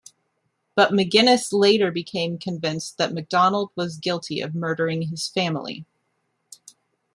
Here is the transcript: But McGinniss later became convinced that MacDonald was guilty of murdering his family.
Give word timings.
But 0.73 0.91
McGinniss 0.93 1.53
later 1.53 1.91
became 1.91 2.39
convinced 2.39 2.97
that 2.97 3.13
MacDonald 3.13 3.69
was 3.75 3.97
guilty 3.99 4.41
of 4.41 4.55
murdering 4.55 5.03
his 5.03 5.27
family. 5.27 5.85